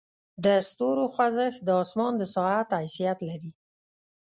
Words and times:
د 0.43 0.45
ستورو 0.67 1.05
خوځښت 1.13 1.59
د 1.67 1.69
اسمان 1.83 2.13
د 2.17 2.23
ساعت 2.35 2.67
حیثیت 2.81 3.19
لري. 3.29 3.51